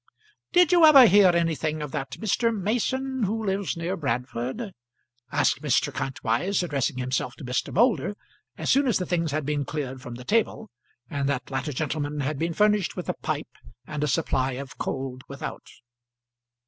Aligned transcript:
"Did 0.51 0.71
you 0.71 0.83
ever 0.83 1.05
hear 1.05 1.29
anything 1.29 1.83
of 1.83 1.91
that 1.91 2.09
Mr. 2.13 2.51
Mason 2.51 3.21
who 3.21 3.45
lives 3.45 3.77
near 3.77 3.95
Bradford?" 3.95 4.71
asked 5.31 5.61
Mr. 5.61 5.93
Kantwise, 5.93 6.63
addressing 6.63 6.97
himself 6.97 7.35
to 7.35 7.45
Mr. 7.45 7.71
Moulder, 7.71 8.15
as 8.57 8.71
soon 8.71 8.87
as 8.87 8.97
the 8.97 9.05
things 9.05 9.29
had 9.31 9.45
been 9.45 9.63
cleared 9.63 10.01
from 10.01 10.15
the 10.15 10.23
table, 10.25 10.71
and 11.07 11.29
that 11.29 11.51
latter 11.51 11.71
gentleman 11.71 12.21
had 12.21 12.39
been 12.39 12.55
furnished 12.55 12.95
with 12.95 13.09
a 13.09 13.13
pipe 13.21 13.55
and 13.85 14.03
a 14.03 14.07
supply 14.07 14.53
of 14.53 14.75
cold 14.79 15.21
without. 15.27 15.67